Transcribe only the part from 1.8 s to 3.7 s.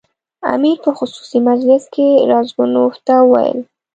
کې راسګونوف ته وویل.